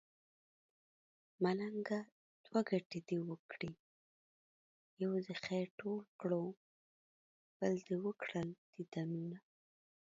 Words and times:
ملنګه 1.43 1.99
دوه 2.45 2.59
ګټې 2.69 2.99
دې 3.07 3.17
وکړې 3.29 3.71
يو 5.01 5.13
دې 5.25 5.33
خير 5.43 5.67
ټول 5.79 6.01
کړو 6.21 6.45
بل 7.57 7.73
دې 7.87 7.95
وکړل 8.05 8.49
ديدنونه 8.75 9.37